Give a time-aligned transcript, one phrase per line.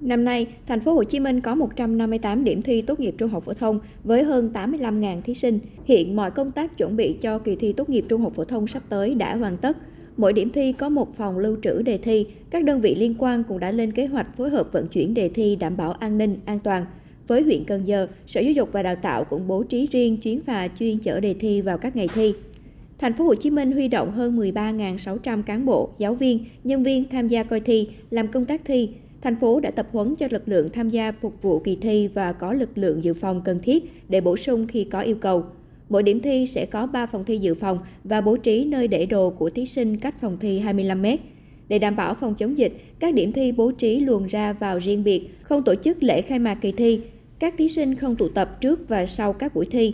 [0.00, 3.44] Năm nay, thành phố Hồ Chí Minh có 158 điểm thi tốt nghiệp trung học
[3.44, 5.58] phổ thông với hơn 85.000 thí sinh.
[5.84, 8.66] Hiện mọi công tác chuẩn bị cho kỳ thi tốt nghiệp trung học phổ thông
[8.66, 9.76] sắp tới đã hoàn tất.
[10.16, 13.44] Mỗi điểm thi có một phòng lưu trữ đề thi, các đơn vị liên quan
[13.44, 16.38] cũng đã lên kế hoạch phối hợp vận chuyển đề thi đảm bảo an ninh,
[16.44, 16.86] an toàn.
[17.28, 20.40] Với huyện Cần Giờ, Sở Giáo dục và Đào tạo cũng bố trí riêng chuyến
[20.42, 22.34] phà chuyên chở đề thi vào các ngày thi.
[22.98, 27.08] Thành phố Hồ Chí Minh huy động hơn 13.600 cán bộ, giáo viên, nhân viên
[27.08, 28.88] tham gia coi thi, làm công tác thi.
[29.22, 32.32] Thành phố đã tập huấn cho lực lượng tham gia phục vụ kỳ thi và
[32.32, 35.44] có lực lượng dự phòng cần thiết để bổ sung khi có yêu cầu.
[35.88, 39.06] Mỗi điểm thi sẽ có 3 phòng thi dự phòng và bố trí nơi để
[39.06, 41.20] đồ của thí sinh cách phòng thi 25 mét.
[41.68, 45.04] Để đảm bảo phòng chống dịch, các điểm thi bố trí luồng ra vào riêng
[45.04, 47.00] biệt, không tổ chức lễ khai mạc kỳ thi.
[47.38, 49.92] Các thí sinh không tụ tập trước và sau các buổi thi.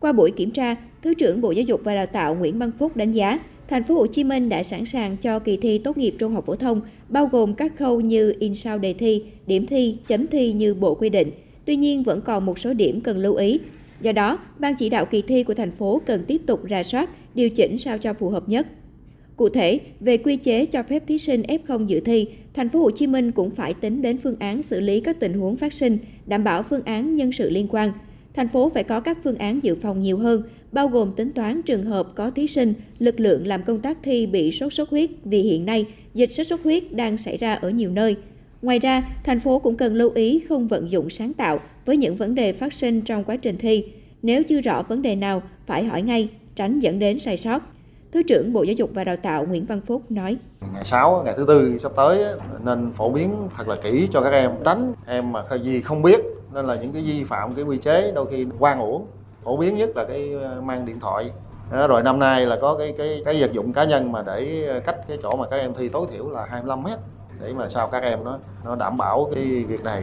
[0.00, 2.96] Qua buổi kiểm tra, Thứ trưởng Bộ Giáo dục và Đào tạo Nguyễn Văn Phúc
[2.96, 3.38] đánh giá,
[3.70, 6.46] thành phố Hồ Chí Minh đã sẵn sàng cho kỳ thi tốt nghiệp trung học
[6.46, 10.52] phổ thông, bao gồm các khâu như in sao đề thi, điểm thi, chấm thi
[10.52, 11.30] như bộ quy định.
[11.64, 13.60] Tuy nhiên vẫn còn một số điểm cần lưu ý.
[14.00, 17.10] Do đó, ban chỉ đạo kỳ thi của thành phố cần tiếp tục rà soát,
[17.34, 18.66] điều chỉnh sao cho phù hợp nhất.
[19.36, 22.90] Cụ thể, về quy chế cho phép thí sinh F0 dự thi, thành phố Hồ
[22.90, 25.98] Chí Minh cũng phải tính đến phương án xử lý các tình huống phát sinh,
[26.26, 27.92] đảm bảo phương án nhân sự liên quan.
[28.34, 31.62] Thành phố phải có các phương án dự phòng nhiều hơn, bao gồm tính toán
[31.62, 35.10] trường hợp có thí sinh, lực lượng làm công tác thi bị sốt xuất huyết
[35.24, 38.16] vì hiện nay dịch sốt xuất huyết đang xảy ra ở nhiều nơi.
[38.62, 42.16] Ngoài ra, thành phố cũng cần lưu ý không vận dụng sáng tạo với những
[42.16, 43.84] vấn đề phát sinh trong quá trình thi.
[44.22, 47.62] Nếu chưa rõ vấn đề nào, phải hỏi ngay, tránh dẫn đến sai sót.
[48.12, 50.36] Thứ trưởng Bộ Giáo dục và Đào tạo Nguyễn Văn Phúc nói.
[50.74, 52.24] Ngày 6, ngày thứ tư sắp tới
[52.64, 56.20] nên phổ biến thật là kỹ cho các em, tránh em mà gì không biết
[56.54, 59.06] nên là những cái vi phạm cái quy chế đôi khi quan uổng
[59.44, 61.30] phổ biến nhất là cái ờ, mang điện thoại.
[61.88, 64.80] Rồi năm nay là có cái cái cái vật dụng cá nhân mà để ờ,
[64.80, 66.98] cách cái chỗ mà các em thi tối thiểu là 25 mét
[67.40, 70.02] để mà sao các em nó nó đảm bảo cái việc này.